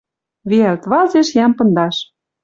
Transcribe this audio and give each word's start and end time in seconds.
Виӓлт 0.49 0.83
вазеш 0.91 1.29
йӓм 1.37 1.51
пындаш 1.57 1.95